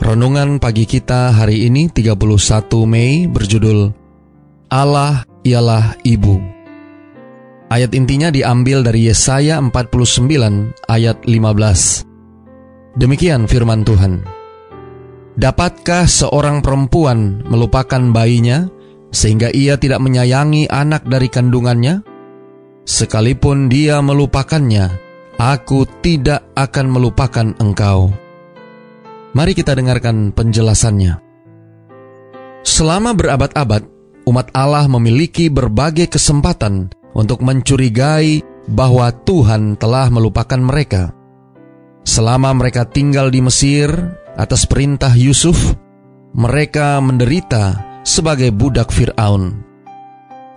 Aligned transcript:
Renungan 0.00 0.56
pagi 0.56 0.88
kita 0.88 1.28
hari 1.28 1.68
ini 1.68 1.92
31 1.92 2.16
Mei 2.88 3.28
berjudul 3.28 3.92
Allah 4.72 5.28
ialah 5.44 5.92
Ibu. 6.00 6.40
Ayat 7.68 7.92
intinya 7.92 8.32
diambil 8.32 8.80
dari 8.80 9.12
Yesaya 9.12 9.60
49 9.60 10.88
ayat 10.88 11.20
15. 11.28 12.96
Demikian 12.96 13.44
firman 13.44 13.84
Tuhan. 13.84 14.24
Dapatkah 15.36 16.08
seorang 16.08 16.64
perempuan 16.64 17.44
melupakan 17.44 18.00
bayinya 18.00 18.72
sehingga 19.12 19.52
ia 19.52 19.76
tidak 19.76 20.00
menyayangi 20.00 20.72
anak 20.72 21.04
dari 21.04 21.28
kandungannya? 21.28 22.00
Sekalipun 22.88 23.68
dia 23.68 24.00
melupakannya, 24.00 24.96
aku 25.36 25.84
tidak 26.00 26.48
akan 26.56 26.88
melupakan 26.88 27.52
engkau. 27.60 28.29
Mari 29.30 29.54
kita 29.54 29.78
dengarkan 29.78 30.34
penjelasannya. 30.34 31.22
Selama 32.66 33.14
berabad-abad, 33.14 33.86
umat 34.26 34.50
Allah 34.50 34.90
memiliki 34.90 35.46
berbagai 35.46 36.10
kesempatan 36.10 36.90
untuk 37.14 37.40
mencurigai 37.40 38.42
bahwa 38.66 39.10
Tuhan 39.24 39.78
telah 39.78 40.10
melupakan 40.10 40.58
mereka. 40.58 41.14
Selama 42.02 42.50
mereka 42.56 42.82
tinggal 42.90 43.30
di 43.30 43.38
Mesir 43.38 43.90
atas 44.34 44.66
perintah 44.66 45.14
Yusuf, 45.14 45.78
mereka 46.34 46.98
menderita 46.98 47.86
sebagai 48.02 48.50
budak 48.50 48.90
Firaun. 48.90 49.62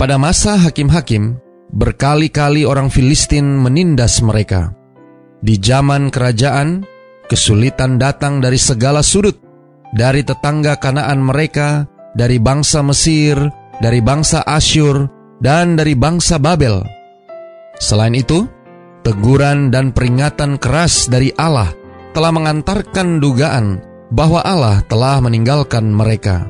Pada 0.01 0.17
masa 0.17 0.57
hakim-hakim, 0.57 1.37
berkali-kali 1.73 2.65
orang 2.65 2.89
Filistin 2.89 3.61
menindas 3.61 4.21
mereka. 4.25 4.73
Di 5.43 5.59
zaman 5.59 6.09
kerajaan, 6.09 6.87
Kesulitan 7.33 7.97
datang 7.97 8.45
dari 8.45 8.61
segala 8.61 9.01
sudut, 9.01 9.33
dari 9.89 10.21
tetangga 10.21 10.77
kanaan 10.77 11.17
mereka, 11.17 11.89
dari 12.13 12.37
bangsa 12.37 12.85
Mesir, 12.85 13.33
dari 13.81 14.05
bangsa 14.05 14.45
Asyur, 14.45 15.09
dan 15.41 15.73
dari 15.73 15.97
bangsa 15.97 16.37
Babel. 16.37 16.85
Selain 17.81 18.13
itu, 18.13 18.45
teguran 19.01 19.73
dan 19.73 19.97
peringatan 19.97 20.61
keras 20.61 21.09
dari 21.09 21.33
Allah 21.33 21.73
telah 22.13 22.29
mengantarkan 22.29 23.17
dugaan 23.17 23.81
bahwa 24.13 24.45
Allah 24.45 24.85
telah 24.85 25.17
meninggalkan 25.17 25.89
mereka. 25.89 26.45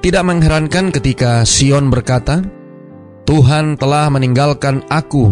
Tidak 0.00 0.24
mengherankan 0.24 0.88
ketika 0.96 1.44
Sion 1.44 1.92
berkata, 1.92 2.40
"Tuhan 3.28 3.76
telah 3.76 4.08
meninggalkan 4.08 4.80
aku, 4.88 5.28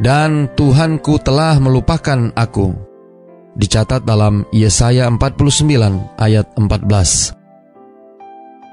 dan 0.00 0.48
Tuhanku 0.56 1.20
telah 1.20 1.60
melupakan 1.60 2.32
aku." 2.32 2.87
Dicatat 3.58 4.06
dalam 4.06 4.46
Yesaya 4.54 5.10
49 5.10 6.16
ayat 6.16 6.46
14. 6.54 7.34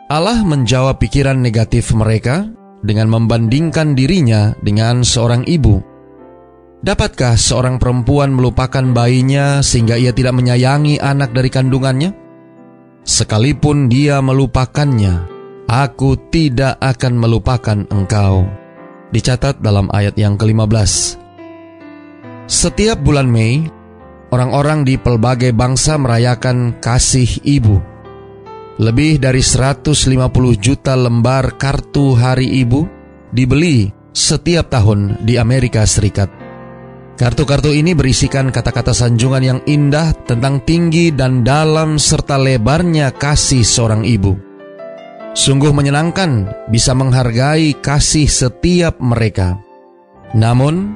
Allah 0.06 0.46
menjawab 0.46 1.02
pikiran 1.02 1.42
negatif 1.42 1.90
mereka 1.98 2.46
dengan 2.86 3.10
membandingkan 3.10 3.98
dirinya 3.98 4.54
dengan 4.62 5.02
seorang 5.02 5.42
ibu. 5.50 5.82
Dapatkah 6.86 7.34
seorang 7.34 7.82
perempuan 7.82 8.30
melupakan 8.30 8.86
bayinya 8.94 9.66
sehingga 9.66 9.98
ia 9.98 10.14
tidak 10.14 10.38
menyayangi 10.38 11.02
anak 11.02 11.34
dari 11.34 11.50
kandungannya? 11.50 12.14
Sekalipun 13.02 13.90
dia 13.90 14.22
melupakannya, 14.22 15.26
aku 15.66 16.30
tidak 16.30 16.78
akan 16.78 17.14
melupakan 17.18 17.82
engkau. 17.90 18.46
Dicatat 19.10 19.66
dalam 19.66 19.90
ayat 19.90 20.14
yang 20.14 20.38
ke-15. 20.38 21.18
Setiap 22.46 23.02
bulan 23.02 23.26
Mei, 23.26 23.66
orang-orang 24.34 24.88
di 24.88 24.96
pelbagai 24.98 25.52
bangsa 25.52 26.00
merayakan 26.00 26.78
kasih 26.82 27.28
ibu. 27.46 27.82
Lebih 28.76 29.24
dari 29.24 29.40
150 29.40 29.96
juta 30.60 30.94
lembar 31.00 31.56
kartu 31.56 32.12
hari 32.18 32.60
ibu 32.60 32.84
dibeli 33.32 33.88
setiap 34.12 34.72
tahun 34.72 35.24
di 35.24 35.40
Amerika 35.40 35.84
Serikat. 35.88 36.28
Kartu-kartu 37.16 37.72
ini 37.72 37.96
berisikan 37.96 38.52
kata-kata 38.52 38.92
sanjungan 38.92 39.44
yang 39.44 39.60
indah 39.64 40.12
tentang 40.28 40.60
tinggi 40.68 41.16
dan 41.16 41.48
dalam 41.48 41.96
serta 41.96 42.36
lebarnya 42.36 43.16
kasih 43.16 43.64
seorang 43.64 44.04
ibu. 44.04 44.36
Sungguh 45.32 45.72
menyenangkan 45.72 46.52
bisa 46.68 46.92
menghargai 46.92 47.80
kasih 47.80 48.28
setiap 48.28 49.00
mereka. 49.00 49.56
Namun, 50.36 50.96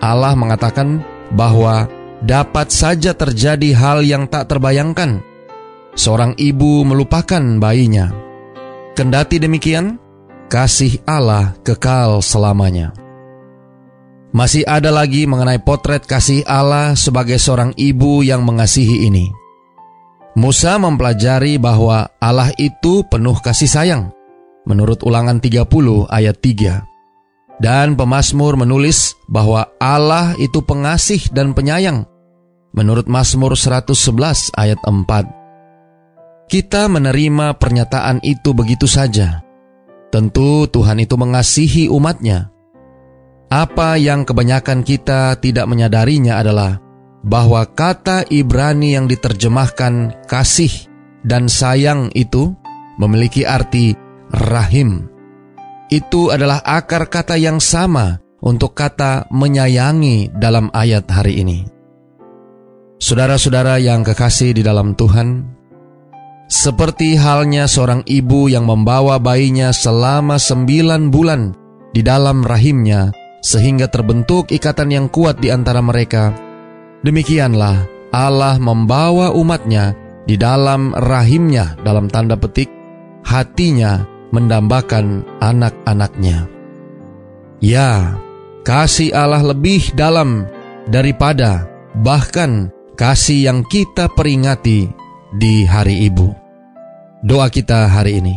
Allah 0.00 0.32
mengatakan 0.32 1.04
bahwa 1.36 1.88
dapat 2.22 2.70
saja 2.74 3.14
terjadi 3.14 3.74
hal 3.74 4.02
yang 4.02 4.26
tak 4.26 4.50
terbayangkan. 4.50 5.22
Seorang 5.98 6.38
ibu 6.38 6.86
melupakan 6.86 7.42
bayinya. 7.58 8.14
Kendati 8.94 9.38
demikian, 9.38 9.98
kasih 10.50 11.02
Allah 11.06 11.54
kekal 11.62 12.22
selamanya. 12.22 12.94
Masih 14.28 14.62
ada 14.68 14.92
lagi 14.92 15.24
mengenai 15.24 15.58
potret 15.62 16.04
kasih 16.04 16.44
Allah 16.44 16.92
sebagai 16.94 17.40
seorang 17.40 17.72
ibu 17.74 18.20
yang 18.20 18.44
mengasihi 18.44 19.08
ini. 19.08 19.32
Musa 20.36 20.78
mempelajari 20.78 21.58
bahwa 21.58 22.12
Allah 22.20 22.52
itu 22.60 23.02
penuh 23.08 23.34
kasih 23.40 23.66
sayang. 23.66 24.14
Menurut 24.68 25.00
ulangan 25.02 25.40
30 25.40 25.64
ayat 26.12 26.36
3. 26.38 26.97
Dan 27.58 27.98
pemazmur 27.98 28.54
menulis 28.54 29.18
bahwa 29.26 29.66
Allah 29.82 30.38
itu 30.38 30.62
pengasih 30.62 31.34
dan 31.34 31.54
penyayang. 31.58 32.06
Menurut 32.70 33.10
Mazmur 33.10 33.58
111 33.58 34.54
ayat 34.54 34.78
4. 34.86 36.46
Kita 36.46 36.86
menerima 36.86 37.58
pernyataan 37.58 38.22
itu 38.22 38.54
begitu 38.54 38.86
saja. 38.86 39.42
Tentu 40.14 40.70
Tuhan 40.70 41.02
itu 41.02 41.18
mengasihi 41.18 41.90
umatnya. 41.90 42.54
Apa 43.50 43.98
yang 43.98 44.22
kebanyakan 44.22 44.86
kita 44.86 45.36
tidak 45.42 45.66
menyadarinya 45.66 46.38
adalah 46.38 46.78
bahwa 47.26 47.66
kata 47.66 48.28
Ibrani 48.30 48.94
yang 48.94 49.10
diterjemahkan 49.10 50.24
kasih 50.30 50.70
dan 51.26 51.50
sayang 51.50 52.12
itu 52.14 52.54
memiliki 53.00 53.42
arti 53.42 53.96
rahim 54.30 55.08
itu 55.88 56.32
adalah 56.32 56.60
akar 56.64 57.08
kata 57.08 57.36
yang 57.40 57.60
sama 57.60 58.20
untuk 58.44 58.76
kata 58.76 59.26
menyayangi 59.32 60.32
dalam 60.36 60.70
ayat 60.70 61.08
hari 61.10 61.42
ini. 61.42 61.58
Saudara-saudara 62.98 63.78
yang 63.78 64.02
kekasih 64.02 64.58
di 64.58 64.62
dalam 64.62 64.92
Tuhan, 64.98 65.46
seperti 66.50 67.14
halnya 67.14 67.68
seorang 67.68 68.02
ibu 68.08 68.50
yang 68.50 68.66
membawa 68.66 69.20
bayinya 69.22 69.70
selama 69.70 70.40
sembilan 70.40 71.12
bulan 71.12 71.54
di 71.94 72.02
dalam 72.02 72.42
rahimnya 72.42 73.14
sehingga 73.38 73.86
terbentuk 73.86 74.50
ikatan 74.50 74.90
yang 74.90 75.06
kuat 75.06 75.38
di 75.38 75.54
antara 75.54 75.78
mereka, 75.78 76.34
demikianlah 77.06 77.86
Allah 78.10 78.58
membawa 78.58 79.30
umatnya 79.30 79.94
di 80.26 80.34
dalam 80.34 80.90
rahimnya 80.92 81.78
dalam 81.86 82.10
tanda 82.10 82.34
petik 82.34 82.68
hatinya 83.24 84.17
mendambakan 84.30 85.24
anak-anaknya. 85.40 86.48
Ya, 87.58 88.14
kasih 88.62 89.10
Allah 89.16 89.42
lebih 89.42 89.92
dalam 89.98 90.46
daripada 90.86 91.66
bahkan 91.98 92.70
kasih 92.94 93.50
yang 93.50 93.60
kita 93.66 94.10
peringati 94.12 94.90
di 95.34 95.66
hari 95.66 96.06
ibu. 96.06 96.30
Doa 97.22 97.50
kita 97.50 97.90
hari 97.90 98.22
ini. 98.22 98.36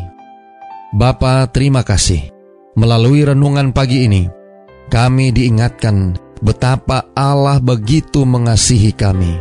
Bapa, 0.91 1.47
terima 1.53 1.85
kasih. 1.85 2.33
Melalui 2.75 3.23
renungan 3.23 3.71
pagi 3.71 4.07
ini, 4.09 4.25
kami 4.89 5.31
diingatkan 5.31 6.17
betapa 6.41 7.07
Allah 7.13 7.61
begitu 7.61 8.25
mengasihi 8.25 8.91
kami. 8.91 9.37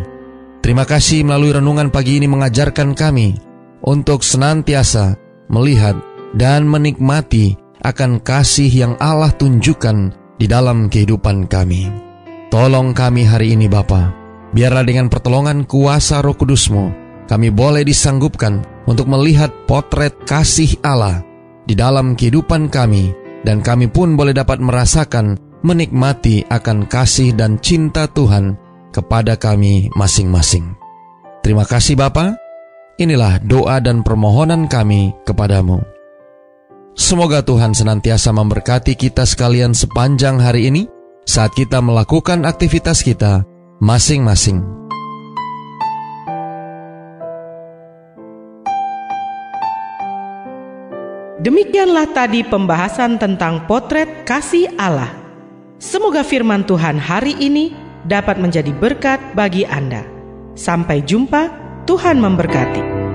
Terima 0.60 0.84
kasih 0.84 1.24
melalui 1.24 1.56
renungan 1.56 1.88
pagi 1.88 2.20
ini 2.20 2.28
mengajarkan 2.28 2.92
kami 2.92 3.40
untuk 3.80 4.20
senantiasa 4.20 5.16
melihat 5.48 5.96
dan 6.34 6.66
menikmati 6.66 7.58
akan 7.80 8.20
kasih 8.20 8.70
yang 8.70 8.94
Allah 9.00 9.32
tunjukkan 9.34 10.12
di 10.36 10.46
dalam 10.46 10.88
kehidupan 10.88 11.48
kami. 11.48 11.88
Tolong 12.50 12.92
kami 12.92 13.22
hari 13.24 13.54
ini 13.54 13.70
Bapa, 13.70 14.10
biarlah 14.50 14.82
dengan 14.82 15.06
pertolongan 15.06 15.64
kuasa 15.64 16.20
roh 16.20 16.34
kudusmu, 16.34 16.90
kami 17.30 17.48
boleh 17.54 17.86
disanggupkan 17.86 18.60
untuk 18.90 19.06
melihat 19.06 19.54
potret 19.70 20.18
kasih 20.26 20.74
Allah 20.82 21.22
di 21.64 21.78
dalam 21.78 22.18
kehidupan 22.18 22.66
kami, 22.72 23.14
dan 23.46 23.62
kami 23.62 23.86
pun 23.86 24.18
boleh 24.18 24.34
dapat 24.34 24.58
merasakan 24.58 25.38
menikmati 25.62 26.42
akan 26.48 26.88
kasih 26.88 27.36
dan 27.36 27.60
cinta 27.60 28.08
Tuhan 28.10 28.56
kepada 28.90 29.38
kami 29.38 29.92
masing-masing. 29.94 30.74
Terima 31.40 31.64
kasih 31.64 31.96
Bapa. 31.96 32.36
Inilah 33.00 33.40
doa 33.40 33.80
dan 33.80 34.04
permohonan 34.04 34.68
kami 34.68 35.14
kepadamu. 35.24 35.99
Semoga 36.98 37.38
Tuhan 37.42 37.70
senantiasa 37.70 38.34
memberkati 38.34 38.98
kita 38.98 39.22
sekalian 39.22 39.70
sepanjang 39.70 40.42
hari 40.42 40.66
ini 40.66 40.90
saat 41.22 41.54
kita 41.54 41.78
melakukan 41.78 42.42
aktivitas 42.42 43.06
kita 43.06 43.46
masing-masing. 43.78 44.80
Demikianlah 51.40 52.10
tadi 52.12 52.44
pembahasan 52.44 53.16
tentang 53.16 53.64
potret 53.64 54.28
kasih 54.28 54.68
Allah. 54.76 55.08
Semoga 55.80 56.20
firman 56.20 56.68
Tuhan 56.68 57.00
hari 57.00 57.32
ini 57.40 57.72
dapat 58.04 58.36
menjadi 58.36 58.68
berkat 58.76 59.32
bagi 59.32 59.64
Anda. 59.64 60.04
Sampai 60.52 61.00
jumpa, 61.00 61.48
Tuhan 61.88 62.20
memberkati. 62.20 63.09